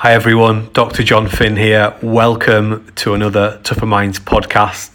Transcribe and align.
Hi 0.00 0.14
everyone, 0.14 0.70
Dr. 0.72 1.02
John 1.02 1.28
Finn 1.28 1.56
here. 1.56 1.94
Welcome 2.00 2.90
to 2.94 3.12
another 3.12 3.60
Tougher 3.64 3.84
Minds 3.84 4.18
podcast. 4.18 4.92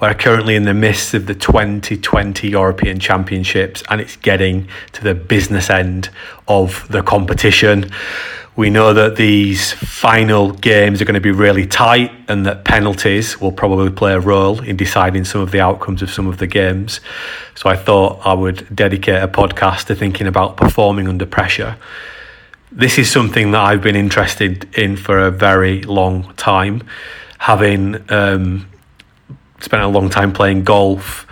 We're 0.00 0.14
currently 0.14 0.54
in 0.54 0.62
the 0.62 0.72
midst 0.72 1.14
of 1.14 1.26
the 1.26 1.34
2020 1.34 2.48
European 2.48 3.00
Championships 3.00 3.82
and 3.90 4.00
it's 4.00 4.14
getting 4.14 4.68
to 4.92 5.02
the 5.02 5.16
business 5.16 5.68
end 5.68 6.10
of 6.46 6.86
the 6.90 7.02
competition. 7.02 7.90
We 8.54 8.70
know 8.70 8.94
that 8.94 9.16
these 9.16 9.72
final 9.72 10.52
games 10.52 11.02
are 11.02 11.06
going 11.06 11.14
to 11.14 11.20
be 11.20 11.32
really 11.32 11.66
tight 11.66 12.12
and 12.28 12.46
that 12.46 12.64
penalties 12.64 13.40
will 13.40 13.50
probably 13.50 13.90
play 13.90 14.12
a 14.12 14.20
role 14.20 14.60
in 14.60 14.76
deciding 14.76 15.24
some 15.24 15.40
of 15.40 15.50
the 15.50 15.60
outcomes 15.60 16.02
of 16.02 16.10
some 16.12 16.28
of 16.28 16.38
the 16.38 16.46
games. 16.46 17.00
So 17.56 17.68
I 17.68 17.74
thought 17.74 18.24
I 18.24 18.34
would 18.34 18.76
dedicate 18.76 19.20
a 19.20 19.26
podcast 19.26 19.86
to 19.86 19.96
thinking 19.96 20.28
about 20.28 20.56
performing 20.56 21.08
under 21.08 21.26
pressure. 21.26 21.76
This 22.72 22.98
is 22.98 23.10
something 23.10 23.52
that 23.52 23.62
I've 23.62 23.80
been 23.80 23.96
interested 23.96 24.68
in 24.76 24.96
for 24.96 25.18
a 25.18 25.30
very 25.30 25.82
long 25.82 26.34
time, 26.34 26.82
having 27.38 28.04
um, 28.10 28.68
spent 29.60 29.82
a 29.82 29.88
long 29.88 30.10
time 30.10 30.32
playing 30.32 30.64
golf, 30.64 31.26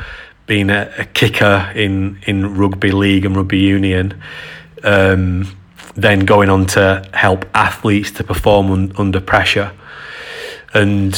being 0.46 0.70
a, 0.70 0.92
a 0.96 1.04
kicker 1.04 1.72
in, 1.74 2.20
in 2.26 2.56
rugby 2.56 2.92
league 2.92 3.24
and 3.24 3.36
rugby 3.36 3.58
union. 3.58 4.20
Um, 4.84 5.56
then 5.96 6.20
going 6.20 6.50
on 6.50 6.66
to 6.66 7.08
help 7.12 7.46
athletes 7.54 8.10
to 8.12 8.24
perform 8.24 8.70
un, 8.70 8.92
under 8.96 9.20
pressure. 9.20 9.72
And 10.72 11.12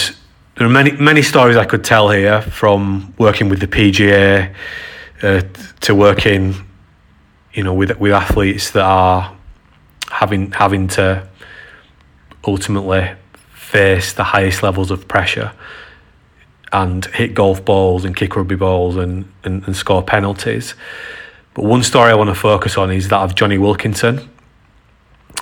there 0.57 0.67
are 0.67 0.71
many 0.71 0.93
many 0.93 1.23
stories 1.23 1.57
I 1.57 1.65
could 1.65 1.85
tell 1.85 2.11
here 2.11 2.43
from 2.43 3.15
working 3.19 3.49
with 3.49 3.61
the 3.61 3.67
PGA 3.67 4.55
uh, 5.23 5.43
to 5.81 5.95
working, 5.95 6.55
you 7.53 7.63
know, 7.63 7.75
with 7.75 7.99
with 7.99 8.13
athletes 8.13 8.71
that 8.73 8.85
are 8.85 9.37
having 10.11 10.53
having 10.53 10.89
to 10.89 11.27
ultimately 12.47 13.11
face 13.55 14.13
the 14.13 14.25
highest 14.25 14.63
levels 14.63 14.91
of 14.91 15.09
pressure 15.09 15.53
and 16.73 17.07
hit 17.07 17.35
golf 17.35 17.65
balls 17.65 18.05
and 18.05 18.17
kick 18.17 18.37
rugby 18.37 18.57
balls 18.57 18.97
and, 18.97 19.31
and, 19.45 19.65
and 19.67 19.77
score 19.77 20.03
penalties. 20.03 20.75
But 21.55 21.65
one 21.65 21.83
story 21.83 22.11
I 22.11 22.15
want 22.15 22.29
to 22.29 22.35
focus 22.35 22.77
on 22.77 22.91
is 22.91 23.09
that 23.09 23.21
of 23.21 23.35
Jonny 23.35 23.59
Wilkinson 23.59 24.29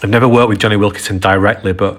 I've 0.03 0.11
never 0.11 0.29
worked 0.29 0.48
with 0.48 0.59
Jonny 0.59 0.77
Wilkinson 0.77 1.19
directly, 1.19 1.73
but 1.73 1.98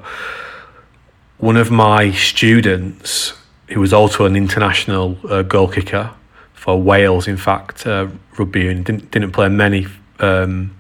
one 1.38 1.58
of 1.58 1.72
my 1.72 2.12
students, 2.12 3.34
who 3.70 3.80
was 3.80 3.94
also 3.94 4.26
an 4.26 4.36
international 4.36 5.18
uh, 5.28 5.42
goal 5.42 5.68
kicker 5.68 6.12
for 6.54 6.80
Wales, 6.80 7.28
in 7.28 7.38
fact, 7.38 7.88
uh, 7.88 8.08
rugby 8.38 8.68
and 8.70 8.86
didn't, 8.86 9.10
didn't 9.12 9.32
play 9.32 9.50
many 9.50 9.88
um, 10.20 10.76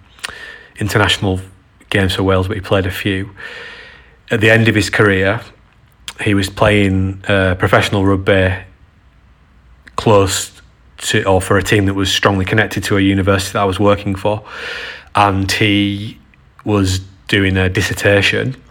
international 0.80 1.40
games 1.90 2.16
for 2.16 2.24
Wales, 2.24 2.48
but 2.48 2.58
he 2.58 2.62
played 2.62 2.86
a 2.86 2.92
few. 2.92 3.32
At 4.32 4.42
the 4.42 4.50
end 4.50 4.68
of 4.68 4.76
his 4.76 4.90
career, 4.90 5.42
he 6.22 6.34
was 6.34 6.50
playing 6.50 7.24
uh, 7.28 7.56
professional 7.56 8.06
rugby 8.06 8.56
close 9.96 10.62
to, 10.98 11.24
or 11.26 11.42
for 11.42 11.58
a 11.58 11.64
team 11.64 11.86
that 11.86 11.94
was 11.94 12.12
strongly 12.12 12.46
connected 12.46 12.84
to 12.86 12.98
a 12.98 13.02
university 13.02 13.54
that 13.54 13.62
I 13.62 13.66
was 13.66 13.80
working 13.80 14.16
for. 14.16 14.44
And 15.14 15.52
he 15.52 16.20
was 16.64 17.00
doing 17.28 17.58
a 17.58 17.70
dissertation 17.70 18.62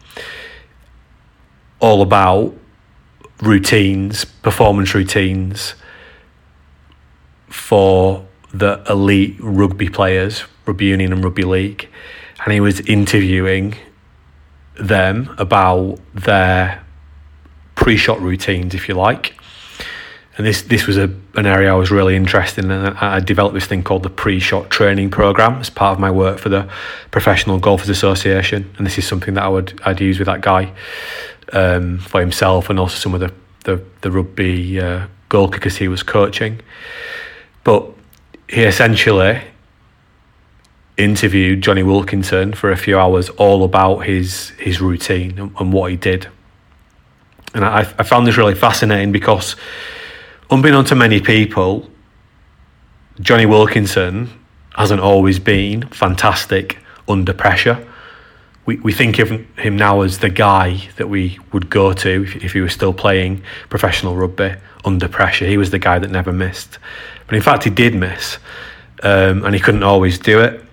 all 1.80 2.02
about 2.02 2.54
routines, 3.42 4.24
performance 4.24 4.94
routines 4.94 5.74
for 7.48 8.26
the 8.52 8.82
elite 8.88 9.36
rugby 9.40 9.88
players, 9.88 10.44
rugby 10.66 10.86
union 10.86 11.12
and 11.12 11.22
rugby 11.22 11.42
league. 11.42 11.88
And 12.44 12.52
he 12.52 12.60
was 12.60 12.80
interviewing 12.80 13.76
them 14.76 15.34
about 15.38 15.98
their 16.14 16.84
pre 17.74 17.96
shot 17.96 18.20
routines, 18.20 18.74
if 18.74 18.88
you 18.88 18.94
like 18.94 19.34
and 20.36 20.46
this 20.46 20.62
this 20.62 20.86
was 20.86 20.96
a 20.96 21.10
an 21.36 21.46
area 21.46 21.72
I 21.72 21.76
was 21.76 21.90
really 21.90 22.16
interested 22.16 22.64
in. 22.64 22.70
And 22.70 22.96
I 22.98 23.20
developed 23.20 23.54
this 23.54 23.66
thing 23.66 23.82
called 23.84 24.02
the 24.02 24.10
pre-shot 24.10 24.70
training 24.70 25.10
program 25.10 25.60
as 25.60 25.70
part 25.70 25.92
of 25.92 26.00
my 26.00 26.10
work 26.10 26.38
for 26.38 26.48
the 26.48 26.68
Professional 27.10 27.58
Golfers 27.58 27.88
Association. 27.88 28.72
And 28.76 28.86
this 28.86 28.98
is 28.98 29.06
something 29.06 29.34
that 29.34 29.44
I 29.44 29.48
would 29.48 29.80
I'd 29.84 30.00
use 30.00 30.18
with 30.18 30.26
that 30.26 30.40
guy 30.40 30.72
um, 31.52 31.98
for 31.98 32.20
himself 32.20 32.68
and 32.68 32.80
also 32.80 32.96
some 32.96 33.14
of 33.14 33.20
the 33.20 33.32
the, 33.64 33.82
the 34.02 34.10
rugby 34.10 34.80
uh, 34.80 35.06
goal 35.28 35.48
kickers 35.48 35.76
he 35.76 35.88
was 35.88 36.02
coaching. 36.02 36.60
But 37.62 37.88
he 38.48 38.62
essentially 38.62 39.40
interviewed 40.96 41.60
Jonny 41.60 41.82
Wilkinson 41.82 42.52
for 42.52 42.70
a 42.70 42.76
few 42.76 42.98
hours 42.98 43.28
all 43.30 43.64
about 43.64 44.00
his 44.00 44.50
his 44.50 44.80
routine 44.80 45.38
and, 45.38 45.54
and 45.58 45.72
what 45.72 45.90
he 45.90 45.96
did. 45.96 46.28
And 47.54 47.64
I, 47.64 47.80
I 47.80 48.02
found 48.02 48.26
this 48.26 48.36
really 48.36 48.54
fascinating 48.54 49.12
because 49.12 49.56
unbeknown 50.50 50.84
to 50.86 50.94
many 50.94 51.20
people, 51.20 51.88
Johnny 53.20 53.46
Wilkinson 53.46 54.28
hasn't 54.76 55.00
always 55.00 55.38
been 55.38 55.86
fantastic 55.88 56.78
under 57.08 57.32
pressure. 57.32 57.86
We, 58.66 58.76
we 58.76 58.92
think 58.92 59.18
of 59.18 59.30
him 59.58 59.76
now 59.76 60.00
as 60.00 60.18
the 60.18 60.30
guy 60.30 60.88
that 60.96 61.08
we 61.08 61.38
would 61.52 61.70
go 61.70 61.92
to 61.92 62.24
if, 62.24 62.36
if 62.36 62.52
he 62.54 62.60
was 62.60 62.72
still 62.72 62.94
playing 62.94 63.42
professional 63.68 64.16
rugby 64.16 64.54
under 64.84 65.06
pressure. 65.06 65.46
He 65.46 65.58
was 65.58 65.70
the 65.70 65.78
guy 65.78 65.98
that 65.98 66.10
never 66.10 66.32
missed. 66.32 66.78
But 67.26 67.36
in 67.36 67.42
fact, 67.42 67.64
he 67.64 67.70
did 67.70 67.94
miss, 67.94 68.38
um, 69.02 69.44
and 69.44 69.54
he 69.54 69.60
couldn't 69.60 69.82
always 69.82 70.18
do 70.18 70.40
it. 70.40 70.64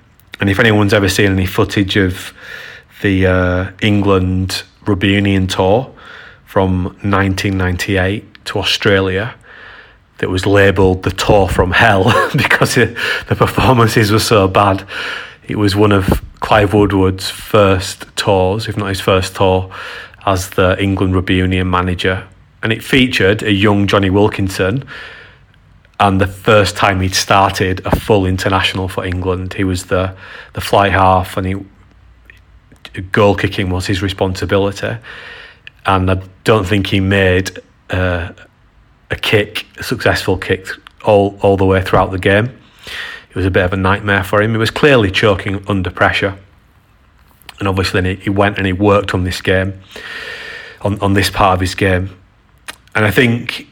And 0.42 0.50
if 0.50 0.60
anyone's 0.60 0.92
ever 0.92 1.08
seen 1.08 1.32
any 1.32 1.46
footage 1.46 1.96
of 1.96 2.34
the 3.04 3.28
uh, 3.28 3.72
England 3.80 4.64
Rugby 4.88 5.10
Union 5.10 5.46
tour 5.46 5.94
from 6.46 6.86
1998 7.04 8.46
to 8.46 8.58
Australia, 8.58 9.36
that 10.18 10.30
was 10.30 10.48
labelled 10.48 11.04
the 11.04 11.12
tour 11.12 11.48
from 11.48 11.72
hell 11.72 12.06
because 12.36 12.76
it, 12.76 12.98
the 13.28 13.36
performances 13.36 14.12
were 14.12 14.20
so 14.20 14.48
bad. 14.48 14.88
It 15.48 15.58
was 15.58 15.76
one 15.76 15.92
of 15.92 16.24
Clive 16.40 16.74
Woodward's 16.74 17.30
first 17.30 18.08
tours, 18.16 18.68
if 18.68 18.76
not 18.76 18.88
his 18.88 19.00
first 19.00 19.36
tour, 19.36 19.72
as 20.26 20.50
the 20.50 20.76
England 20.82 21.14
Rugby 21.14 21.36
Union 21.36 21.70
manager. 21.70 22.28
And 22.64 22.74
it 22.74 22.84
featured 22.84 23.44
a 23.44 23.52
young 23.52 23.86
Jonny 23.86 24.10
Wilkinson 24.10 24.86
and 26.02 26.20
the 26.20 26.26
first 26.26 26.76
time 26.76 27.00
he'd 27.02 27.14
started 27.14 27.86
a 27.86 27.96
full 27.96 28.26
international 28.26 28.88
for 28.88 29.06
England. 29.06 29.54
He 29.54 29.64
was 29.64 29.86
the, 29.86 30.18
the 30.54 30.62
fly 30.62 30.90
half 30.90 31.38
and 31.38 31.46
he, 31.46 33.02
goal 33.12 33.36
kicking 33.36 33.70
was 33.70 33.86
his 33.86 34.02
responsibility. 34.02 34.98
And 35.86 36.10
I 36.10 36.24
don't 36.44 36.66
think 36.66 36.88
he 36.88 37.00
made 37.00 37.52
uh, 37.92 38.34
a 39.12 39.16
kick, 39.16 39.68
a 39.78 39.84
successful 39.84 40.40
kick, 40.40 40.68
all, 41.06 41.38
all 41.44 41.56
the 41.56 41.66
way 41.66 41.84
throughout 41.84 42.10
the 42.10 42.20
game. 42.20 42.46
It 43.30 43.36
was 43.36 43.46
a 43.46 43.52
bit 43.52 43.64
of 43.64 43.72
a 43.72 43.78
nightmare 43.78 44.24
for 44.24 44.42
him. 44.42 44.52
He 44.52 44.58
was 44.58 44.72
clearly 44.72 45.12
choking 45.12 45.64
under 45.68 45.92
pressure. 45.92 46.36
And 47.60 47.68
obviously, 47.68 48.16
he, 48.16 48.24
he 48.24 48.30
went 48.32 48.58
and 48.58 48.66
he 48.66 48.74
worked 48.74 49.14
on 49.14 49.24
this 49.24 49.40
game, 49.40 49.80
on, 50.82 51.00
on 51.00 51.14
this 51.14 51.30
part 51.30 51.54
of 51.54 51.60
his 51.60 51.76
game. 51.76 52.10
And 52.96 53.06
I 53.06 53.12
think 53.12 53.68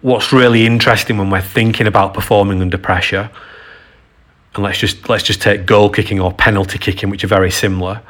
what's 0.00 0.32
really 0.32 0.66
interesting 0.66 1.18
when 1.18 1.30
we're 1.30 1.40
thinking 1.40 1.86
about 1.86 2.14
performing 2.14 2.60
under 2.60 2.78
pressure, 2.78 3.30
and 4.54 4.64
let's 4.64 4.78
just 4.78 5.08
let's 5.08 5.24
just 5.24 5.42
take 5.42 5.66
goal 5.66 5.90
kicking 5.90 6.20
or 6.20 6.32
penalty 6.32 6.78
kicking, 6.78 7.10
which 7.10 7.24
are 7.24 7.28
very 7.28 7.50
similar 7.50 8.02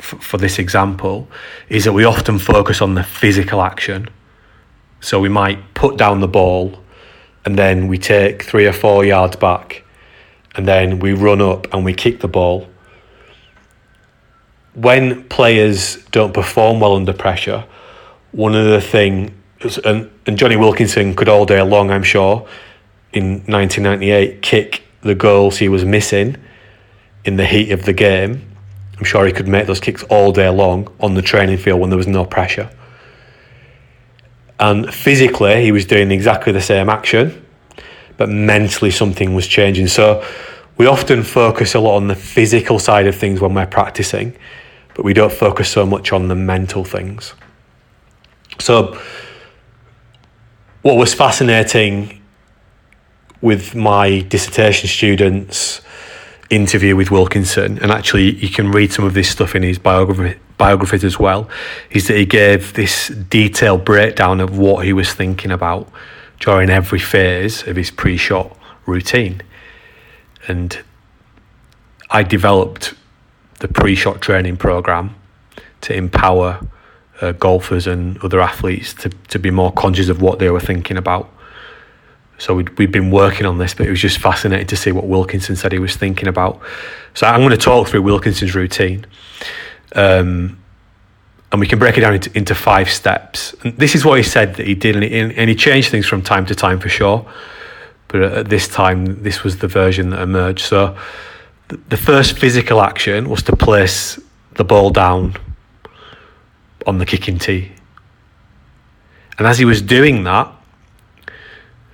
for, 0.00 0.16
for 0.16 0.38
this 0.38 0.58
example, 0.58 1.28
is 1.68 1.84
that 1.84 1.92
we 1.92 2.04
often 2.04 2.38
focus 2.38 2.80
on 2.80 2.94
the 2.94 3.04
physical 3.04 3.62
action 3.62 4.08
so 5.00 5.20
we 5.20 5.28
might 5.28 5.74
put 5.74 5.96
down 5.96 6.20
the 6.20 6.28
ball 6.28 6.78
and 7.44 7.58
then 7.58 7.88
we 7.88 7.96
take 7.96 8.42
three 8.42 8.66
or 8.66 8.72
four 8.72 9.04
yards 9.04 9.36
back 9.36 9.84
and 10.56 10.66
then 10.66 10.98
we 10.98 11.12
run 11.12 11.40
up 11.40 11.72
and 11.72 11.84
we 11.84 11.94
kick 11.94 12.20
the 12.20 12.28
ball. 12.28 12.68
When 14.74 15.24
players 15.24 15.96
don't 16.06 16.34
perform 16.34 16.80
well 16.80 16.96
under 16.96 17.12
pressure, 17.12 17.64
one 18.32 18.54
of 18.54 18.66
the 18.66 18.80
things, 18.80 19.30
and, 19.84 20.10
and 20.30 20.38
Jonny 20.38 20.56
Wilkinson 20.56 21.14
could 21.14 21.28
all 21.28 21.44
day 21.44 21.60
long, 21.60 21.90
I'm 21.90 22.02
sure, 22.02 22.48
in 23.12 23.42
1998 23.46 24.40
kick 24.40 24.82
the 25.02 25.14
goals 25.14 25.58
he 25.58 25.68
was 25.68 25.84
missing 25.84 26.36
in 27.24 27.36
the 27.36 27.44
heat 27.44 27.72
of 27.72 27.84
the 27.84 27.92
game. 27.92 28.46
I'm 28.96 29.04
sure 29.04 29.26
he 29.26 29.32
could 29.32 29.48
make 29.48 29.66
those 29.66 29.80
kicks 29.80 30.02
all 30.04 30.32
day 30.32 30.48
long 30.48 30.88
on 31.00 31.14
the 31.14 31.22
training 31.22 31.58
field 31.58 31.80
when 31.80 31.90
there 31.90 31.96
was 31.96 32.06
no 32.06 32.24
pressure 32.24 32.70
and 34.60 34.92
physically 34.92 35.64
he 35.64 35.72
was 35.72 35.86
doing 35.86 36.12
exactly 36.12 36.52
the 36.52 36.60
same 36.60 36.90
action, 36.90 37.44
but 38.18 38.28
mentally 38.28 38.90
something 38.90 39.34
was 39.34 39.46
changing. 39.46 39.88
So 39.88 40.24
we 40.76 40.86
often 40.86 41.22
focus 41.22 41.74
a 41.74 41.80
lot 41.80 41.96
on 41.96 42.08
the 42.08 42.14
physical 42.14 42.78
side 42.78 43.06
of 43.06 43.16
things 43.16 43.40
when 43.40 43.54
we're 43.54 43.66
practicing, 43.66 44.36
but 44.94 45.04
we 45.04 45.14
don't 45.14 45.32
focus 45.32 45.70
so 45.70 45.86
much 45.86 46.12
on 46.12 46.28
the 46.28 46.34
mental 46.34 46.84
things. 46.84 47.34
So, 48.58 49.00
what 50.82 50.96
was 50.96 51.14
fascinating 51.14 52.22
with 53.40 53.74
my 53.74 54.20
dissertation 54.20 54.88
students 54.88 55.80
interview 56.50 56.96
with 56.96 57.10
Wilkinson, 57.10 57.78
and 57.78 57.92
actually 57.92 58.34
you 58.36 58.48
can 58.48 58.70
read 58.70 58.92
some 58.92 59.04
of 59.04 59.14
this 59.14 59.30
stuff 59.30 59.54
in 59.54 59.62
his 59.62 59.78
biography 59.78 60.38
biographies 60.58 61.04
as 61.04 61.18
well, 61.18 61.48
is 61.90 62.06
that 62.08 62.18
he 62.18 62.26
gave 62.26 62.74
this 62.74 63.08
detailed 63.08 63.82
breakdown 63.82 64.40
of 64.40 64.58
what 64.58 64.84
he 64.84 64.92
was 64.92 65.14
thinking 65.14 65.50
about 65.50 65.88
during 66.38 66.68
every 66.68 66.98
phase 66.98 67.66
of 67.66 67.76
his 67.76 67.90
pre-shot 67.90 68.54
routine. 68.84 69.40
And 70.46 70.78
I 72.10 72.22
developed 72.22 72.92
the 73.60 73.68
pre-shot 73.68 74.20
training 74.20 74.58
program 74.58 75.14
to 75.80 75.94
empower 75.94 76.60
uh, 77.20 77.32
golfers 77.32 77.86
and 77.86 78.18
other 78.24 78.40
athletes 78.40 78.94
to, 78.94 79.08
to 79.28 79.38
be 79.38 79.50
more 79.50 79.72
conscious 79.72 80.08
of 80.08 80.22
what 80.22 80.38
they 80.38 80.50
were 80.50 80.60
thinking 80.60 80.96
about 80.96 81.30
so 82.40 82.54
we'd, 82.54 82.76
we'd 82.78 82.90
been 82.90 83.10
working 83.10 83.44
on 83.44 83.58
this, 83.58 83.74
but 83.74 83.86
it 83.86 83.90
was 83.90 84.00
just 84.00 84.18
fascinating 84.18 84.66
to 84.68 84.76
see 84.76 84.92
what 84.92 85.06
Wilkinson 85.06 85.56
said 85.56 85.72
he 85.72 85.78
was 85.78 85.94
thinking 85.94 86.26
about. 86.26 86.60
So 87.12 87.26
I'm 87.26 87.40
going 87.40 87.50
to 87.50 87.58
talk 87.58 87.88
through 87.88 88.02
Wilkinson's 88.02 88.54
routine. 88.54 89.06
Um, 89.94 90.58
and 91.52 91.60
we 91.60 91.66
can 91.66 91.78
break 91.78 91.98
it 91.98 92.00
down 92.00 92.14
into, 92.14 92.34
into 92.36 92.54
five 92.54 92.88
steps. 92.88 93.54
And 93.62 93.76
this 93.76 93.94
is 93.94 94.06
what 94.06 94.16
he 94.16 94.22
said 94.22 94.54
that 94.54 94.66
he 94.66 94.74
did, 94.74 94.96
and 94.96 95.04
he, 95.04 95.18
and 95.18 95.50
he 95.50 95.54
changed 95.54 95.90
things 95.90 96.06
from 96.06 96.22
time 96.22 96.46
to 96.46 96.54
time 96.54 96.80
for 96.80 96.88
sure. 96.88 97.30
But 98.08 98.22
at 98.22 98.48
this 98.48 98.68
time, 98.68 99.22
this 99.22 99.44
was 99.44 99.58
the 99.58 99.68
version 99.68 100.10
that 100.10 100.22
emerged. 100.22 100.64
So 100.64 100.96
the 101.68 101.96
first 101.96 102.38
physical 102.38 102.80
action 102.80 103.28
was 103.28 103.42
to 103.44 103.56
place 103.56 104.18
the 104.54 104.64
ball 104.64 104.90
down 104.90 105.36
on 106.86 106.98
the 106.98 107.06
kicking 107.06 107.38
tee. 107.38 107.72
And 109.38 109.46
as 109.46 109.58
he 109.58 109.64
was 109.64 109.80
doing 109.80 110.24
that, 110.24 110.52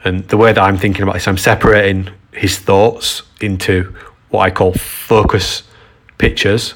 and 0.04 0.26
the 0.28 0.36
way 0.36 0.52
that 0.52 0.60
I'm 0.60 0.78
thinking 0.78 1.02
about 1.02 1.14
this, 1.14 1.26
I'm 1.26 1.38
separating 1.38 2.10
his 2.32 2.58
thoughts 2.58 3.22
into 3.40 3.94
what 4.30 4.42
I 4.42 4.50
call 4.50 4.72
focus 4.72 5.62
pictures, 6.18 6.74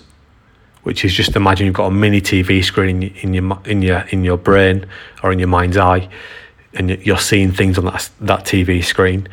which 0.82 1.04
is 1.04 1.12
just 1.12 1.36
imagine 1.36 1.66
you've 1.66 1.74
got 1.74 1.86
a 1.86 1.90
mini 1.90 2.20
TV 2.20 2.64
screen 2.64 3.02
in 3.02 3.34
your 3.34 3.58
in 3.66 3.82
your 3.82 4.00
in 4.10 4.24
your 4.24 4.36
brain 4.36 4.86
or 5.22 5.32
in 5.32 5.38
your 5.38 5.48
mind's 5.48 5.76
eye, 5.76 6.08
and 6.74 6.90
you're 7.04 7.18
seeing 7.18 7.52
things 7.52 7.78
on 7.78 7.84
that 7.84 8.10
that 8.20 8.44
TV 8.44 8.82
screen. 8.82 9.28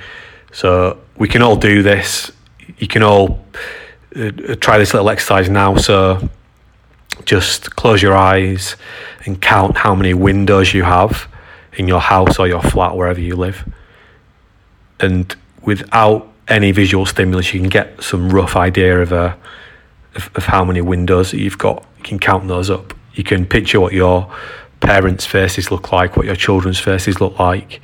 So 0.52 1.00
we 1.18 1.28
can 1.28 1.42
all 1.42 1.56
do 1.56 1.84
this. 1.84 2.32
You 2.78 2.88
can 2.88 3.04
all 3.04 3.46
uh, 4.16 4.32
try 4.60 4.78
this 4.78 4.94
little 4.94 5.10
exercise 5.10 5.50
now. 5.50 5.76
So 5.78 6.30
just 7.26 7.76
close 7.76 8.02
your 8.02 8.16
eyes 8.16 8.76
and 9.26 9.42
count 9.42 9.78
how 9.78 9.96
many 9.96 10.14
windows 10.14 10.74
you 10.74 10.84
have 10.84 11.28
in 11.74 11.88
your 11.88 12.00
house 12.00 12.40
or 12.40 12.48
your 12.48 12.62
flat, 12.62 12.96
wherever 12.96 13.20
you 13.20 13.36
live 13.36 13.68
and 15.00 15.36
without 15.62 16.32
any 16.48 16.72
visual 16.72 17.06
stimulus, 17.06 17.54
you 17.54 17.60
can 17.60 17.70
get 17.70 18.02
some 18.02 18.30
rough 18.30 18.56
idea 18.56 19.02
of 19.02 19.12
a 19.12 19.16
uh, 19.16 19.36
of, 20.16 20.32
of 20.36 20.46
how 20.46 20.66
many 20.66 20.82
windows 20.82 21.32
that 21.32 21.40
you've 21.40 21.58
got. 21.60 21.86
You 21.98 22.04
can 22.04 22.20
count 22.20 22.48
those 22.48 22.72
up. 22.72 22.96
You 23.14 23.24
can 23.24 23.46
picture 23.46 23.80
what 23.80 23.94
your 23.94 24.34
parents' 24.80 25.26
faces 25.26 25.70
look 25.70 25.92
like, 25.92 26.18
what 26.18 26.26
your 26.26 26.36
children's 26.36 26.80
faces 26.80 27.22
look 27.22 27.38
like, 27.38 27.82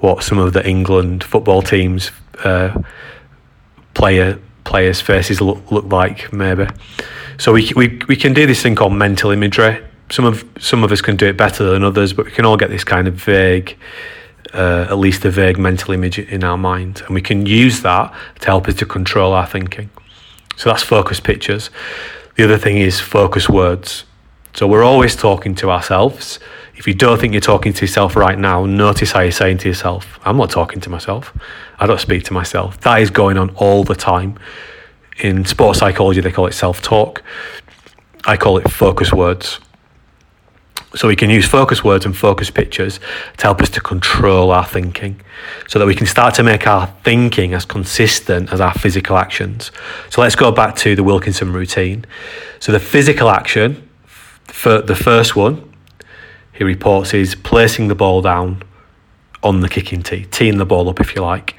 what 0.00 0.22
some 0.22 0.38
of 0.38 0.52
the 0.52 0.66
England 0.68 1.24
football 1.24 1.62
teams 1.62 2.10
uh, 2.44 2.82
player 3.94 4.38
players' 4.64 5.00
faces 5.00 5.40
look, 5.40 5.70
look 5.70 5.86
like, 5.86 6.30
maybe. 6.32 6.66
So 7.38 7.52
we, 7.52 7.70
we 7.76 8.00
we 8.08 8.16
can 8.16 8.32
do 8.32 8.46
this 8.46 8.62
thing 8.62 8.74
called 8.74 8.94
mental 8.94 9.30
imagery. 9.30 9.84
Some 10.10 10.24
of 10.24 10.44
some 10.58 10.84
of 10.84 10.92
us 10.92 11.00
can 11.00 11.16
do 11.16 11.26
it 11.26 11.36
better 11.36 11.64
than 11.64 11.82
others, 11.82 12.12
but 12.12 12.26
we 12.26 12.30
can 12.30 12.44
all 12.44 12.56
get 12.56 12.70
this 12.70 12.84
kind 12.84 13.08
of 13.08 13.14
vague 13.14 13.76
uh, 14.52 14.86
at 14.88 14.98
least 14.98 15.24
a 15.24 15.30
vague 15.30 15.58
mental 15.58 15.92
image 15.92 16.18
in 16.18 16.42
our 16.42 16.56
mind. 16.56 17.02
And 17.06 17.14
we 17.14 17.20
can 17.20 17.46
use 17.46 17.82
that 17.82 18.12
to 18.40 18.46
help 18.46 18.68
us 18.68 18.74
to 18.76 18.86
control 18.86 19.32
our 19.32 19.46
thinking. 19.46 19.90
So 20.56 20.70
that's 20.70 20.82
focus 20.82 21.20
pictures. 21.20 21.70
The 22.36 22.44
other 22.44 22.58
thing 22.58 22.78
is 22.78 23.00
focus 23.00 23.48
words. 23.48 24.04
So 24.54 24.66
we're 24.66 24.84
always 24.84 25.14
talking 25.14 25.54
to 25.56 25.70
ourselves. 25.70 26.38
If 26.76 26.86
you 26.86 26.94
don't 26.94 27.20
think 27.20 27.32
you're 27.32 27.40
talking 27.40 27.72
to 27.74 27.82
yourself 27.82 28.16
right 28.16 28.38
now, 28.38 28.64
notice 28.64 29.12
how 29.12 29.20
you're 29.20 29.32
saying 29.32 29.58
to 29.58 29.68
yourself, 29.68 30.18
I'm 30.24 30.36
not 30.36 30.50
talking 30.50 30.80
to 30.80 30.90
myself. 30.90 31.36
I 31.78 31.86
don't 31.86 32.00
speak 32.00 32.24
to 32.24 32.32
myself. 32.32 32.80
That 32.80 33.00
is 33.00 33.10
going 33.10 33.36
on 33.36 33.50
all 33.56 33.84
the 33.84 33.94
time. 33.94 34.38
In 35.18 35.44
sports 35.44 35.78
psychology, 35.78 36.20
they 36.20 36.32
call 36.32 36.46
it 36.46 36.52
self 36.52 36.82
talk. 36.82 37.22
I 38.24 38.36
call 38.36 38.58
it 38.58 38.70
focus 38.70 39.12
words. 39.12 39.60
So 40.94 41.08
we 41.08 41.16
can 41.16 41.30
use 41.30 41.46
focus 41.46 41.84
words 41.84 42.06
and 42.06 42.16
focus 42.16 42.50
pictures 42.50 43.00
to 43.36 43.42
help 43.42 43.60
us 43.60 43.68
to 43.70 43.80
control 43.80 44.50
our 44.50 44.64
thinking 44.64 45.20
so 45.68 45.78
that 45.78 45.84
we 45.86 45.94
can 45.94 46.06
start 46.06 46.34
to 46.36 46.42
make 46.42 46.66
our 46.66 46.86
thinking 47.04 47.52
as 47.52 47.64
consistent 47.66 48.52
as 48.52 48.60
our 48.60 48.72
physical 48.72 49.18
actions. 49.18 49.70
So 50.10 50.22
let's 50.22 50.36
go 50.36 50.50
back 50.50 50.74
to 50.76 50.96
the 50.96 51.02
Wilkinson 51.02 51.52
routine. 51.52 52.06
So 52.60 52.72
the 52.72 52.80
physical 52.80 53.28
action, 53.28 53.88
for 54.46 54.80
the 54.80 54.94
first 54.94 55.36
one, 55.36 55.70
he 56.52 56.64
reports 56.64 57.12
is 57.12 57.34
placing 57.34 57.88
the 57.88 57.94
ball 57.94 58.22
down 58.22 58.62
on 59.42 59.60
the 59.60 59.68
kicking 59.68 60.02
tee, 60.02 60.24
teeing 60.30 60.56
the 60.56 60.64
ball 60.64 60.88
up 60.88 61.00
if 61.00 61.14
you 61.14 61.20
like. 61.20 61.54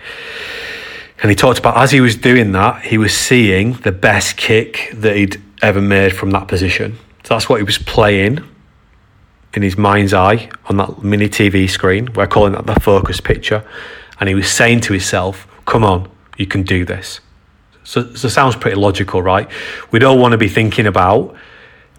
And 1.22 1.32
he 1.32 1.36
talked 1.36 1.60
about 1.60 1.78
as 1.78 1.92
he 1.92 2.02
was 2.02 2.16
doing 2.16 2.52
that, 2.52 2.84
he 2.84 2.98
was 2.98 3.16
seeing 3.16 3.74
the 3.74 3.92
best 3.92 4.38
kick 4.38 4.92
that 4.94 5.16
he'd 5.16 5.42
ever 5.62 5.82
made 5.82 6.16
from 6.16 6.32
that 6.32 6.48
position. 6.48 6.98
So 7.24 7.34
that's 7.34 7.50
what 7.50 7.58
he 7.58 7.64
was 7.64 7.78
playing 7.78 8.44
in 9.54 9.64
his 9.64 9.78
mind's 9.78 10.14
eye 10.14 10.50
on 10.66 10.78
that 10.78 11.04
mini 11.04 11.28
TV 11.28 11.70
screen. 11.70 12.14
We're 12.14 12.28
calling 12.28 12.54
that 12.54 12.68
the 12.68 12.80
focus 12.80 13.20
picture. 13.20 13.64
And 14.20 14.30
he 14.30 14.36
was 14.36 14.50
saying 14.50 14.82
to 14.82 14.94
himself, 14.94 15.48
Come 15.66 15.84
on, 15.84 16.10
you 16.38 16.46
can 16.46 16.64
do 16.64 16.86
this. 16.86 17.20
So, 17.84 18.14
so 18.14 18.28
it 18.28 18.32
sounds 18.32 18.56
pretty 18.56 18.78
logical, 18.78 19.22
right? 19.22 19.50
We 19.92 20.00
don't 20.00 20.20
want 20.20 20.34
to 20.34 20.38
be 20.38 20.48
thinking 20.48 20.86
about 20.86 21.36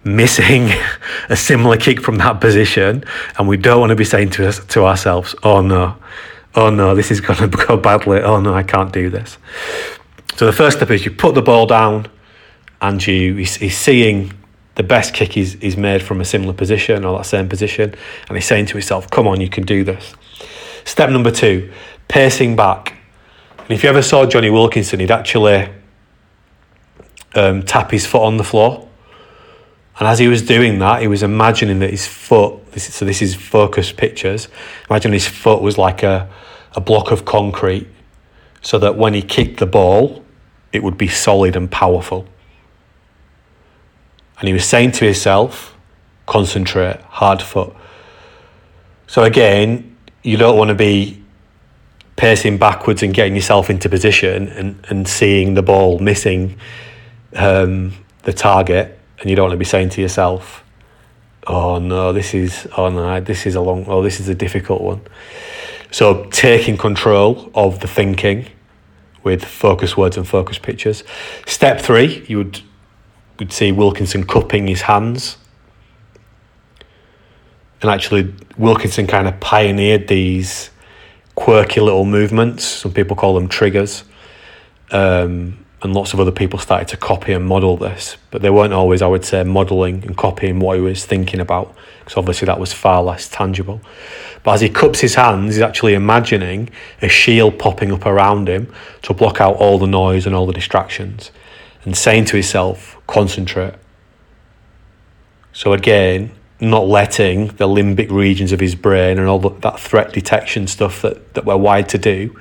missing 0.04 0.70
a 1.28 1.36
similar 1.36 1.76
kick 1.76 2.00
from 2.00 2.16
that 2.16 2.40
position. 2.40 3.04
And 3.38 3.48
we 3.48 3.56
don't 3.56 3.80
want 3.80 3.90
to 3.90 3.96
be 3.96 4.04
saying 4.04 4.30
to, 4.30 4.48
us, 4.48 4.64
to 4.66 4.84
ourselves, 4.84 5.34
Oh 5.42 5.60
no, 5.60 5.96
oh 6.58 6.70
no, 6.70 6.94
this 6.94 7.10
is 7.10 7.20
going 7.20 7.38
to 7.50 7.66
go 7.66 7.76
badly. 7.76 8.20
Oh 8.20 8.40
no, 8.40 8.52
I 8.52 8.64
can't 8.64 8.92
do 8.92 9.08
this. 9.08 9.38
So 10.36 10.46
the 10.46 10.52
first 10.52 10.78
step 10.78 10.90
is 10.90 11.04
you 11.04 11.10
put 11.10 11.34
the 11.34 11.42
ball 11.42 11.66
down 11.66 12.08
and 12.80 13.04
you, 13.06 13.36
he's, 13.36 13.56
he's 13.56 13.76
seeing 13.76 14.32
the 14.74 14.82
best 14.82 15.14
kick 15.14 15.36
is, 15.36 15.56
is 15.56 15.76
made 15.76 16.02
from 16.02 16.20
a 16.20 16.24
similar 16.24 16.52
position 16.52 17.04
or 17.04 17.18
that 17.18 17.24
same 17.24 17.48
position, 17.48 17.94
and 18.28 18.36
he's 18.36 18.46
saying 18.46 18.66
to 18.66 18.74
himself, 18.74 19.10
Come 19.10 19.26
on, 19.26 19.40
you 19.40 19.48
can 19.48 19.64
do 19.64 19.82
this. 19.82 20.14
Step 20.84 21.10
number 21.10 21.30
two, 21.30 21.72
pacing 22.06 22.54
back. 22.54 22.96
And 23.58 23.70
if 23.70 23.82
you 23.82 23.88
ever 23.88 24.02
saw 24.02 24.26
Jonny 24.26 24.50
Wilkinson, 24.50 25.00
he'd 25.00 25.10
actually 25.10 25.68
um, 27.34 27.62
tap 27.64 27.90
his 27.90 28.06
foot 28.06 28.22
on 28.22 28.36
the 28.36 28.44
floor. 28.44 28.88
And 29.98 30.06
as 30.06 30.20
he 30.20 30.28
was 30.28 30.42
doing 30.42 30.78
that, 30.78 31.02
he 31.02 31.08
was 31.08 31.24
imagining 31.24 31.80
that 31.80 31.90
his 31.90 32.06
foot, 32.06 32.70
this, 32.72 32.94
so 32.94 33.04
this 33.04 33.20
is 33.20 33.34
focused 33.34 33.96
pictures, 33.96 34.46
imagine 34.88 35.12
his 35.12 35.26
foot 35.26 35.60
was 35.60 35.76
like 35.76 36.04
a, 36.04 36.30
a 36.74 36.80
block 36.80 37.10
of 37.10 37.24
concrete, 37.24 37.88
so 38.60 38.78
that 38.78 38.96
when 38.96 39.14
he 39.14 39.22
kicked 39.22 39.60
the 39.60 39.66
ball, 39.66 40.24
it 40.72 40.82
would 40.82 40.98
be 40.98 41.08
solid 41.08 41.56
and 41.56 41.70
powerful. 41.70 42.26
And 44.38 44.46
he 44.46 44.52
was 44.52 44.64
saying 44.64 44.92
to 44.92 45.04
himself, 45.04 45.76
concentrate, 46.26 47.00
hard 47.02 47.42
foot. 47.42 47.74
So 49.06 49.24
again, 49.24 49.96
you 50.22 50.36
don't 50.36 50.58
want 50.58 50.68
to 50.68 50.74
be 50.74 51.22
pacing 52.16 52.58
backwards 52.58 53.02
and 53.02 53.14
getting 53.14 53.34
yourself 53.34 53.70
into 53.70 53.88
position 53.88 54.48
and, 54.48 54.84
and 54.88 55.08
seeing 55.08 55.54
the 55.54 55.62
ball 55.62 55.98
missing 55.98 56.58
um, 57.34 57.92
the 58.24 58.32
target. 58.32 58.98
And 59.20 59.30
you 59.30 59.36
don't 59.36 59.44
want 59.44 59.52
to 59.52 59.58
be 59.58 59.64
saying 59.64 59.90
to 59.90 60.00
yourself, 60.00 60.62
oh 61.46 61.78
no, 61.78 62.12
this 62.12 62.34
is, 62.34 62.68
oh 62.76 62.90
no, 62.90 63.20
this 63.20 63.46
is 63.46 63.54
a 63.54 63.60
long, 63.60 63.86
oh, 63.88 64.02
this 64.02 64.20
is 64.20 64.28
a 64.28 64.34
difficult 64.34 64.82
one. 64.82 65.00
So 65.90 66.24
taking 66.30 66.76
control 66.76 67.50
of 67.54 67.80
the 67.80 67.88
thinking 67.88 68.46
with 69.24 69.44
focus 69.44 69.96
words 69.96 70.16
and 70.16 70.26
focus 70.26 70.58
pictures. 70.58 71.04
Step 71.46 71.80
three, 71.80 72.24
you 72.28 72.38
would 72.38 72.60
we'd 73.38 73.52
see 73.52 73.72
Wilkinson 73.72 74.24
cupping 74.24 74.66
his 74.66 74.82
hands. 74.82 75.36
And 77.80 77.90
actually, 77.90 78.34
Wilkinson 78.56 79.06
kind 79.06 79.28
of 79.28 79.38
pioneered 79.38 80.08
these 80.08 80.70
quirky 81.36 81.80
little 81.80 82.04
movements. 82.04 82.64
Some 82.64 82.92
people 82.92 83.14
call 83.14 83.34
them 83.34 83.48
triggers. 83.48 84.02
Um, 84.90 85.64
and 85.82 85.94
lots 85.94 86.12
of 86.12 86.18
other 86.18 86.32
people 86.32 86.58
started 86.58 86.88
to 86.88 86.96
copy 86.96 87.32
and 87.32 87.46
model 87.46 87.76
this. 87.76 88.16
But 88.30 88.42
they 88.42 88.50
weren't 88.50 88.72
always, 88.72 89.00
I 89.00 89.06
would 89.06 89.24
say, 89.24 89.44
modelling 89.44 90.04
and 90.04 90.16
copying 90.16 90.58
what 90.58 90.76
he 90.76 90.82
was 90.82 91.04
thinking 91.04 91.38
about, 91.38 91.74
because 92.00 92.16
obviously 92.16 92.46
that 92.46 92.58
was 92.58 92.72
far 92.72 93.02
less 93.02 93.28
tangible. 93.28 93.80
But 94.42 94.54
as 94.54 94.60
he 94.60 94.68
cups 94.68 95.00
his 95.00 95.14
hands, 95.14 95.54
he's 95.54 95.62
actually 95.62 95.94
imagining 95.94 96.70
a 97.00 97.08
shield 97.08 97.58
popping 97.58 97.92
up 97.92 98.06
around 98.06 98.48
him 98.48 98.72
to 99.02 99.14
block 99.14 99.40
out 99.40 99.56
all 99.56 99.78
the 99.78 99.86
noise 99.86 100.26
and 100.26 100.34
all 100.34 100.46
the 100.46 100.52
distractions 100.52 101.30
and 101.84 101.96
saying 101.96 102.24
to 102.26 102.36
himself, 102.36 103.00
concentrate. 103.06 103.74
So 105.52 105.72
again, 105.72 106.32
not 106.60 106.86
letting 106.86 107.48
the 107.48 107.68
limbic 107.68 108.10
regions 108.10 108.52
of 108.52 108.60
his 108.60 108.74
brain 108.74 109.18
and 109.18 109.28
all 109.28 109.38
that 109.38 109.78
threat 109.78 110.12
detection 110.12 110.66
stuff 110.66 111.02
that, 111.02 111.34
that 111.34 111.44
we're 111.44 111.56
wired 111.56 111.88
to 111.90 111.98
do, 111.98 112.38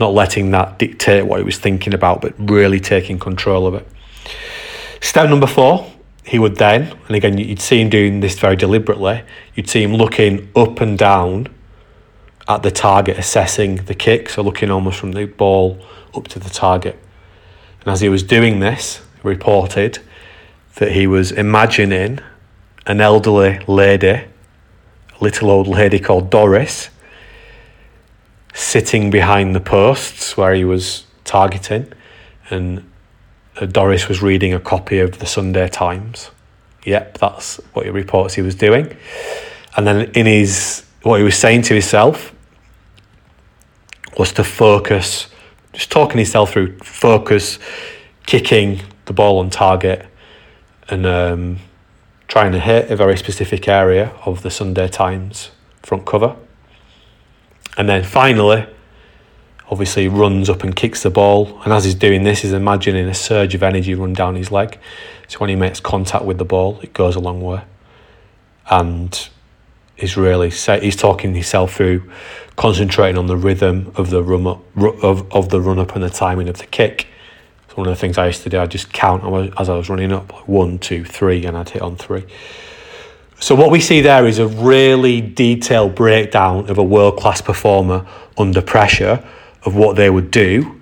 not 0.00 0.14
letting 0.14 0.50
that 0.52 0.78
dictate 0.78 1.26
what 1.26 1.38
he 1.38 1.44
was 1.44 1.58
thinking 1.58 1.94
about, 1.94 2.20
but 2.20 2.34
really 2.38 2.80
taking 2.80 3.18
control 3.18 3.66
of 3.66 3.74
it. 3.74 3.86
Step 5.00 5.28
number 5.28 5.46
four, 5.46 5.90
he 6.24 6.38
would 6.38 6.56
then, 6.56 6.96
and 7.06 7.16
again, 7.16 7.38
you'd 7.38 7.60
see 7.60 7.80
him 7.80 7.88
doing 7.88 8.20
this 8.20 8.38
very 8.38 8.56
deliberately, 8.56 9.22
you'd 9.54 9.68
see 9.68 9.82
him 9.82 9.94
looking 9.94 10.50
up 10.54 10.80
and 10.80 10.98
down 10.98 11.48
at 12.46 12.62
the 12.62 12.70
target, 12.70 13.18
assessing 13.18 13.76
the 13.76 13.94
kick, 13.94 14.28
so 14.28 14.42
looking 14.42 14.70
almost 14.70 14.98
from 14.98 15.12
the 15.12 15.26
ball 15.26 15.78
up 16.14 16.28
to 16.28 16.38
the 16.38 16.50
target. 16.50 16.98
And 17.80 17.92
as 17.92 18.00
he 18.00 18.08
was 18.08 18.22
doing 18.22 18.60
this, 18.60 19.02
he 19.22 19.28
reported 19.28 19.98
that 20.76 20.92
he 20.92 21.06
was 21.06 21.32
imagining 21.32 22.20
an 22.86 23.00
elderly 23.00 23.60
lady, 23.66 24.08
a 24.08 24.26
little 25.20 25.50
old 25.50 25.66
lady 25.66 25.98
called 25.98 26.30
Doris, 26.30 26.90
sitting 28.58 29.08
behind 29.08 29.54
the 29.54 29.60
posts 29.60 30.36
where 30.36 30.52
he 30.52 30.64
was 30.64 31.04
targeting, 31.24 31.92
and 32.50 32.84
uh, 33.56 33.66
Doris 33.66 34.08
was 34.08 34.20
reading 34.20 34.52
a 34.52 34.58
copy 34.58 34.98
of 34.98 35.20
the 35.20 35.26
Sunday 35.26 35.68
Times. 35.68 36.32
Yep, 36.84 37.18
that's 37.18 37.56
what 37.72 37.84
he 37.84 37.90
reports 37.90 38.34
he 38.34 38.42
was 38.42 38.56
doing. 38.56 38.96
And 39.76 39.86
then 39.86 40.10
in 40.12 40.26
his 40.26 40.84
what 41.02 41.18
he 41.18 41.24
was 41.24 41.36
saying 41.36 41.62
to 41.62 41.74
himself 41.74 42.34
was 44.18 44.32
to 44.32 44.42
focus, 44.42 45.28
just 45.72 45.92
talking 45.92 46.18
himself 46.18 46.52
through 46.52 46.78
focus, 46.78 47.60
kicking 48.26 48.80
the 49.04 49.12
ball 49.12 49.38
on 49.38 49.50
target, 49.50 50.04
and 50.88 51.06
um, 51.06 51.58
trying 52.26 52.50
to 52.52 52.58
hit 52.58 52.90
a 52.90 52.96
very 52.96 53.16
specific 53.16 53.68
area 53.68 54.12
of 54.24 54.42
the 54.42 54.50
Sunday 54.50 54.88
Times 54.88 55.52
front 55.82 56.04
cover. 56.04 56.34
And 57.78 57.88
then 57.88 58.02
finally, 58.02 58.66
obviously 59.70 60.08
runs 60.08 60.50
up 60.50 60.64
and 60.64 60.74
kicks 60.74 61.04
the 61.04 61.10
ball. 61.10 61.60
And 61.62 61.72
as 61.72 61.84
he's 61.84 61.94
doing 61.94 62.24
this, 62.24 62.42
he's 62.42 62.52
imagining 62.52 63.06
a 63.08 63.14
surge 63.14 63.54
of 63.54 63.62
energy 63.62 63.94
run 63.94 64.12
down 64.12 64.34
his 64.34 64.50
leg. 64.50 64.78
So 65.28 65.38
when 65.38 65.48
he 65.48 65.56
makes 65.56 65.78
contact 65.78 66.24
with 66.24 66.38
the 66.38 66.44
ball, 66.44 66.80
it 66.82 66.92
goes 66.92 67.14
a 67.14 67.20
long 67.20 67.40
way. 67.40 67.62
And 68.68 69.28
he's 69.94 70.16
really 70.16 70.50
he's 70.50 70.96
talking 70.96 71.34
himself 71.34 71.74
through 71.74 72.10
concentrating 72.56 73.16
on 73.16 73.26
the 73.26 73.36
rhythm 73.36 73.92
of 73.94 74.10
the 74.10 74.22
run 74.22 74.46
up 74.46 74.62
of, 75.02 75.32
of 75.32 75.48
the 75.50 75.60
run 75.60 75.78
up 75.78 75.94
and 75.94 76.02
the 76.02 76.10
timing 76.10 76.48
of 76.48 76.58
the 76.58 76.66
kick. 76.66 77.06
So 77.68 77.76
one 77.76 77.86
of 77.86 77.92
the 77.94 78.00
things 78.00 78.18
I 78.18 78.26
used 78.26 78.42
to 78.42 78.48
do, 78.48 78.58
I'd 78.58 78.70
just 78.70 78.92
count 78.92 79.22
as 79.58 79.68
I 79.68 79.76
was 79.76 79.88
running 79.88 80.12
up, 80.12 80.32
like 80.32 80.48
one, 80.48 80.78
two, 80.78 81.04
three, 81.04 81.44
and 81.44 81.56
I'd 81.56 81.68
hit 81.68 81.82
on 81.82 81.96
three. 81.96 82.24
So 83.40 83.54
what 83.54 83.70
we 83.70 83.80
see 83.80 84.00
there 84.00 84.26
is 84.26 84.38
a 84.38 84.46
really 84.46 85.20
detailed 85.20 85.94
breakdown 85.94 86.68
of 86.68 86.78
a 86.78 86.82
world 86.82 87.18
class 87.18 87.40
performer 87.40 88.06
under 88.36 88.60
pressure 88.60 89.24
of 89.62 89.76
what 89.76 89.96
they 89.96 90.10
would 90.10 90.30
do 90.30 90.80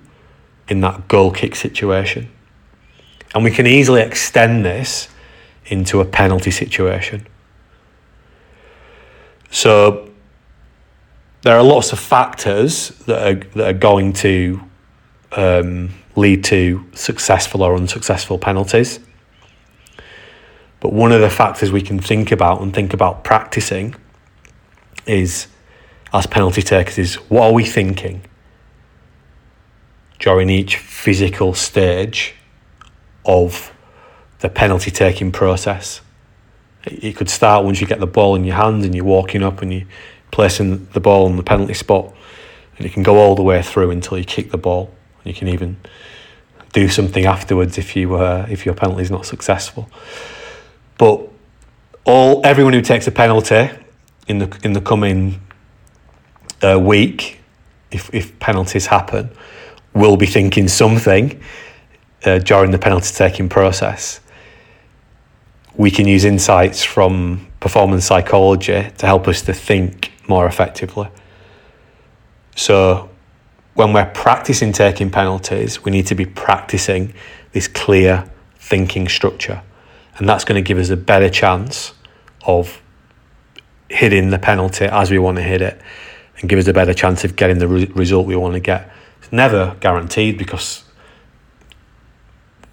in 0.67 0.81
that 0.81 1.07
goal 1.07 1.31
kick 1.31 1.55
situation. 1.55 2.29
And 3.35 3.43
we 3.43 3.51
can 3.51 3.67
easily 3.67 4.01
extend 4.01 4.65
this 4.65 5.07
into 5.67 6.01
a 6.01 6.05
penalty 6.05 6.51
situation. 6.51 7.27
So 9.51 10.09
there 11.43 11.57
are 11.57 11.63
lots 11.63 11.91
of 11.91 11.99
factors 11.99 12.89
that 13.05 13.27
are, 13.27 13.39
that 13.55 13.67
are 13.75 13.77
going 13.77 14.13
to 14.13 14.61
um, 15.33 15.89
lead 16.15 16.43
to 16.45 16.85
successful 16.93 17.61
or 17.61 17.75
unsuccessful 17.75 18.37
penalties. 18.39 18.99
But 20.79 20.93
one 20.93 21.11
of 21.11 21.21
the 21.21 21.29
factors 21.29 21.71
we 21.71 21.81
can 21.81 21.99
think 21.99 22.31
about 22.31 22.61
and 22.61 22.73
think 22.73 22.93
about 22.93 23.23
practicing 23.23 23.95
is, 25.05 25.47
as 26.13 26.27
penalty 26.27 26.61
takers, 26.61 26.97
is 26.97 27.15
what 27.29 27.47
are 27.47 27.53
we 27.53 27.65
thinking 27.65 28.23
during 30.19 30.49
each 30.49 30.77
physical 30.77 31.53
stage 31.53 32.35
of 33.25 33.73
the 34.39 34.49
penalty 34.49 34.91
taking 34.91 35.31
process? 35.31 36.01
It 36.85 37.15
could 37.15 37.29
start 37.29 37.65
once 37.65 37.81
you 37.81 37.87
get 37.87 37.99
the 37.99 38.07
ball 38.07 38.35
in 38.35 38.43
your 38.43 38.55
hands 38.55 38.85
and 38.85 38.95
you're 38.95 39.03
walking 39.03 39.43
up 39.43 39.61
and 39.61 39.73
you're 39.73 39.87
placing 40.31 40.85
the 40.93 40.99
ball 40.99 41.27
in 41.27 41.35
the 41.35 41.43
penalty 41.43 41.73
spot, 41.73 42.13
and 42.77 42.85
it 42.85 42.93
can 42.93 43.03
go 43.03 43.17
all 43.17 43.35
the 43.35 43.41
way 43.41 43.61
through 43.61 43.91
until 43.91 44.17
you 44.17 44.23
kick 44.23 44.51
the 44.51 44.57
ball. 44.57 44.93
You 45.23 45.33
can 45.33 45.47
even 45.47 45.77
do 46.71 46.87
something 46.87 47.25
afterwards 47.25 47.77
if 47.77 47.95
you 47.95 48.15
uh, 48.15 48.45
if 48.49 48.65
your 48.65 48.75
penalty 48.75 49.01
is 49.01 49.11
not 49.11 49.25
successful. 49.25 49.89
But 50.97 51.27
all 52.05 52.41
everyone 52.43 52.73
who 52.73 52.81
takes 52.81 53.07
a 53.07 53.11
penalty 53.11 53.69
in 54.27 54.39
the 54.39 54.59
in 54.63 54.73
the 54.73 54.81
coming 54.81 55.41
uh, 56.63 56.79
week, 56.79 57.39
if 57.91 58.09
if 58.13 58.37
penalties 58.39 58.87
happen, 58.87 59.29
will 59.93 60.17
be 60.17 60.25
thinking 60.25 60.67
something 60.67 61.41
uh, 62.25 62.39
during 62.39 62.71
the 62.71 62.79
penalty 62.79 63.13
taking 63.13 63.49
process. 63.49 64.19
We 65.75 65.91
can 65.91 66.07
use 66.07 66.25
insights 66.25 66.83
from 66.83 67.47
performance 67.59 68.05
psychology 68.05 68.89
to 68.97 69.05
help 69.05 69.27
us 69.27 69.43
to 69.43 69.53
think 69.53 70.11
more 70.27 70.47
effectively. 70.47 71.07
So, 72.55 73.09
when 73.75 73.93
we're 73.93 74.11
practicing 74.11 74.71
taking 74.73 75.11
penalties, 75.11 75.83
we 75.85 75.91
need 75.91 76.07
to 76.07 76.15
be 76.15 76.25
practicing 76.25 77.13
this 77.51 77.67
clear 77.67 78.27
thinking 78.57 79.07
structure 79.07 79.61
and 80.17 80.27
that's 80.27 80.43
going 80.43 80.61
to 80.61 80.67
give 80.67 80.77
us 80.77 80.89
a 80.89 80.97
better 80.97 81.29
chance 81.29 81.93
of 82.45 82.81
hitting 83.89 84.29
the 84.29 84.39
penalty 84.39 84.85
as 84.85 85.11
we 85.11 85.19
want 85.19 85.37
to 85.37 85.43
hit 85.43 85.61
it 85.61 85.79
and 86.39 86.49
give 86.49 86.59
us 86.59 86.67
a 86.67 86.73
better 86.73 86.93
chance 86.93 87.23
of 87.23 87.35
getting 87.35 87.59
the 87.59 87.67
re- 87.67 87.91
result 87.95 88.27
we 88.27 88.35
want 88.35 88.53
to 88.53 88.59
get. 88.59 88.91
It's 89.19 89.31
never 89.31 89.75
guaranteed 89.79 90.37
because 90.37 90.83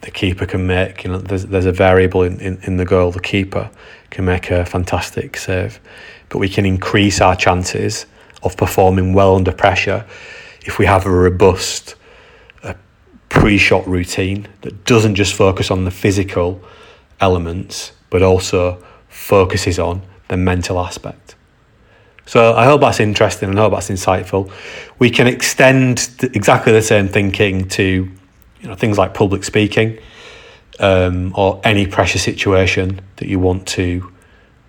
the 0.00 0.10
keeper 0.10 0.46
can 0.46 0.66
make, 0.66 1.04
you 1.04 1.10
know, 1.10 1.18
there's, 1.18 1.46
there's 1.46 1.66
a 1.66 1.72
variable 1.72 2.22
in, 2.22 2.38
in, 2.40 2.58
in 2.62 2.76
the 2.76 2.84
goal, 2.84 3.10
the 3.10 3.20
keeper 3.20 3.70
can 4.10 4.24
make 4.24 4.50
a 4.50 4.64
fantastic 4.64 5.36
save, 5.36 5.80
but 6.28 6.38
we 6.38 6.48
can 6.48 6.66
increase 6.66 7.20
our 7.20 7.34
chances 7.36 8.06
of 8.42 8.56
performing 8.56 9.14
well 9.14 9.34
under 9.34 9.52
pressure 9.52 10.04
if 10.62 10.78
we 10.78 10.86
have 10.86 11.06
a 11.06 11.10
robust 11.10 11.94
pre 13.34 13.58
shot 13.58 13.86
routine 13.86 14.46
that 14.62 14.84
doesn't 14.84 15.16
just 15.16 15.34
focus 15.34 15.70
on 15.70 15.84
the 15.84 15.90
physical 15.90 16.62
elements, 17.20 17.92
but 18.10 18.22
also 18.22 18.82
focuses 19.08 19.78
on 19.78 20.02
the 20.28 20.36
mental 20.36 20.78
aspect. 20.80 21.34
So 22.26 22.54
I 22.54 22.64
hope 22.64 22.80
that's 22.80 23.00
interesting 23.00 23.50
and 23.50 23.58
I 23.58 23.62
hope 23.62 23.72
that's 23.72 23.90
insightful. 23.90 24.50
We 24.98 25.10
can 25.10 25.26
extend 25.26 26.08
exactly 26.32 26.72
the 26.72 26.82
same 26.82 27.08
thinking 27.08 27.68
to 27.70 28.10
you 28.60 28.68
know, 28.68 28.74
things 28.74 28.96
like 28.96 29.12
public 29.12 29.44
speaking 29.44 29.98
um, 30.80 31.34
or 31.36 31.60
any 31.64 31.86
pressure 31.86 32.18
situation 32.18 33.00
that 33.16 33.28
you 33.28 33.38
want 33.38 33.66
to 33.68 34.10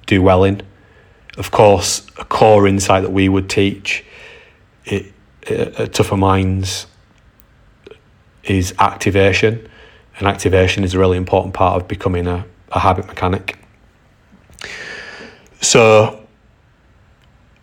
do 0.05 0.21
well 0.21 0.43
in. 0.43 0.61
Of 1.37 1.51
course, 1.51 2.05
a 2.17 2.25
core 2.25 2.67
insight 2.67 3.03
that 3.03 3.11
we 3.11 3.29
would 3.29 3.49
teach 3.49 4.03
it, 4.85 5.13
at 5.49 5.93
Tougher 5.93 6.17
Minds 6.17 6.87
is 8.43 8.73
activation 8.79 9.69
and 10.17 10.27
activation 10.27 10.84
is 10.84 10.93
a 10.93 11.00
really 11.00 11.17
important 11.17 11.53
part 11.53 11.81
of 11.81 11.88
becoming 11.88 12.27
a, 12.27 12.45
a 12.72 12.79
habit 12.79 13.07
mechanic. 13.07 13.57
So, 15.62 16.25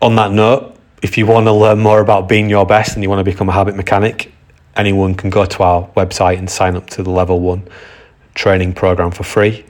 on 0.01 0.15
that 0.15 0.31
note, 0.31 0.77
if 1.01 1.17
you 1.17 1.25
want 1.25 1.47
to 1.47 1.53
learn 1.53 1.79
more 1.79 2.01
about 2.01 2.27
being 2.27 2.49
your 2.49 2.65
best 2.65 2.95
and 2.95 3.03
you 3.03 3.09
want 3.09 3.19
to 3.19 3.23
become 3.23 3.49
a 3.49 3.53
habit 3.53 3.75
mechanic, 3.75 4.31
anyone 4.75 5.15
can 5.15 5.29
go 5.29 5.45
to 5.45 5.63
our 5.63 5.87
website 5.89 6.37
and 6.37 6.49
sign 6.49 6.75
up 6.75 6.89
to 6.91 7.03
the 7.03 7.09
level 7.09 7.39
one 7.39 7.67
training 8.35 8.73
program 8.73 9.11
for 9.11 9.23
free. 9.23 9.65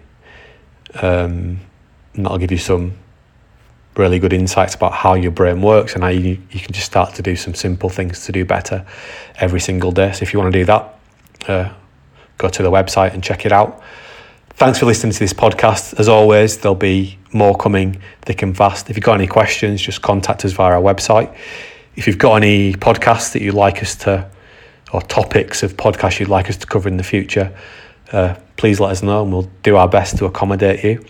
Um, 0.96 1.60
and 2.14 2.26
that'll 2.26 2.38
give 2.38 2.52
you 2.52 2.58
some 2.58 2.94
really 3.96 4.20
good 4.20 4.34
insights 4.34 4.76
about 4.76 4.94
how 4.94 5.14
your 5.14 5.32
brain 5.32 5.62
works 5.62 5.94
and 5.94 6.04
how 6.04 6.10
you, 6.10 6.40
you 6.52 6.60
can 6.60 6.74
just 6.74 6.86
start 6.86 7.14
to 7.16 7.22
do 7.22 7.36
some 7.36 7.54
simple 7.54 7.90
things 7.90 8.26
to 8.26 8.32
do 8.32 8.46
better 8.46 8.86
every 9.36 9.60
single 9.60 9.92
day. 9.92 10.12
So 10.12 10.24
if 10.24 10.34
you 10.34 10.40
want 10.40 10.54
to 10.54 10.60
do 10.60 10.66
that, 10.66 11.00
uh, 11.48 11.74
go 12.38 12.50
to 12.50 12.64
the 12.64 12.72
website 12.72 13.14
and 13.14 13.24
check 13.24 13.46
it 13.46 13.52
out. 13.52 13.82
Thanks 14.52 14.80
for 14.80 14.86
listening 14.86 15.14
to 15.14 15.20
this 15.20 15.34
podcast. 15.34 16.00
As 16.00 16.08
always, 16.08 16.58
there'll 16.60 16.76
be 16.76 17.18
more 17.32 17.56
coming 17.56 18.02
thick 18.22 18.44
and 18.44 18.56
fast. 18.56 18.90
If 18.90 18.96
you've 18.96 19.04
got 19.04 19.16
any 19.16 19.28
questions, 19.28 19.82
just 19.82 20.02
contact 20.02 20.46
us 20.46 20.52
via 20.52 20.76
our 20.76 20.82
website. 20.82 21.36
If 21.96 22.08
you've 22.08 22.20
got 22.20 22.36
any 22.36 22.74
podcasts 22.74 23.34
that 23.34 23.42
you'd 23.42 23.56
like 23.56 23.82
us 23.82 23.96
to, 23.98 24.30
or 24.94 25.02
topics 25.02 25.64
of 25.64 25.76
podcasts 25.76 26.20
you'd 26.20 26.30
like 26.30 26.50
us 26.50 26.58
to 26.58 26.68
cover 26.68 26.88
in 26.88 26.98
the 26.98 27.04
future, 27.04 27.52
uh, 28.12 28.36
please 28.58 28.80
let 28.80 28.92
us 28.92 29.02
know 29.02 29.24
and 29.24 29.32
we'll 29.32 29.50
do 29.64 29.76
our 29.76 29.90
best 29.90 30.18
to 30.20 30.26
accommodate 30.26 30.84
you. 30.84 31.04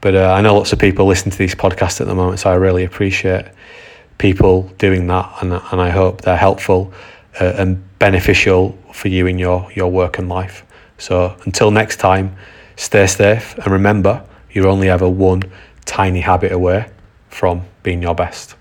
But 0.00 0.14
uh, 0.14 0.32
I 0.32 0.40
know 0.40 0.54
lots 0.54 0.72
of 0.72 0.78
people 0.78 1.06
listen 1.06 1.30
to 1.30 1.38
these 1.38 1.54
podcasts 1.54 2.00
at 2.00 2.06
the 2.06 2.14
moment, 2.14 2.40
so 2.40 2.50
I 2.50 2.54
really 2.54 2.84
appreciate 2.84 3.46
people 4.18 4.62
doing 4.78 5.06
that, 5.08 5.30
and, 5.42 5.52
and 5.52 5.80
I 5.80 5.90
hope 5.90 6.22
they're 6.22 6.36
helpful 6.36 6.92
uh, 7.40 7.54
and 7.56 7.82
beneficial 7.98 8.78
for 8.94 9.08
you 9.08 9.26
in 9.26 9.38
your, 9.38 9.68
your 9.74 9.90
work 9.90 10.18
and 10.18 10.28
life. 10.28 10.64
So 10.98 11.36
until 11.44 11.70
next 11.70 11.96
time, 11.96 12.36
stay 12.76 13.06
safe 13.06 13.58
and 13.58 13.66
remember, 13.66 14.24
you're 14.52 14.68
only 14.68 14.88
ever 14.88 15.08
one 15.08 15.42
tiny 15.84 16.20
habit 16.20 16.52
away 16.52 16.88
from 17.28 17.62
being 17.82 18.00
your 18.00 18.14
best. 18.14 18.54